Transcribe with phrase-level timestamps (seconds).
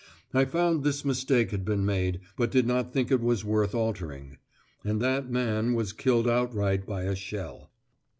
[0.33, 4.37] I found this mistake had been made, but did not think it was worth altering.
[4.83, 7.69] And that man was killed outright by a shell.